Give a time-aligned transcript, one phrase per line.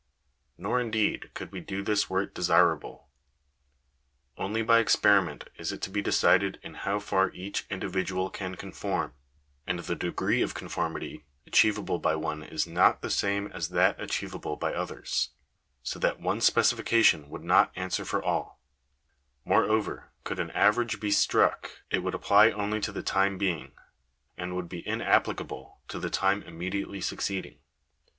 [0.57, 3.07] Nor, indeed, oould we do this were it desirable.
[4.35, 9.13] Only by experiment is it to be decided in how far each individual can conform;
[9.67, 14.01] and the de gree of conformity achievable by one is not the same as that
[14.01, 15.29] achievable by others,
[15.83, 18.57] so that one specification would not answer for alL
[19.45, 23.73] Moreover, oould an average be struck, it would apply only to the time being;
[24.35, 27.59] and would be inapplicable to the time immediately succeeding.